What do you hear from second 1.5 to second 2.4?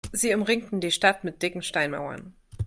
Steinmauern.